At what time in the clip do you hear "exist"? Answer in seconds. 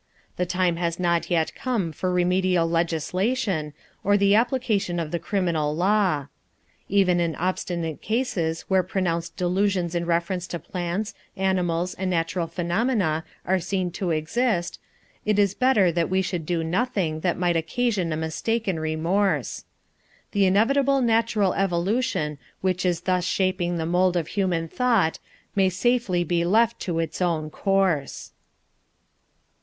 14.09-14.79